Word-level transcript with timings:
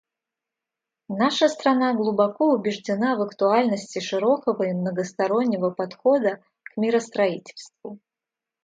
Наша 1.09 1.47
страна 1.47 1.93
глубоко 1.93 2.53
убеждена 2.55 3.15
в 3.17 3.21
актуальности 3.21 3.99
широкого 3.99 4.63
и 4.63 4.73
многостороннего 4.73 5.69
подхода 5.69 6.43
к 6.63 6.75
миростроительству. 6.77 7.99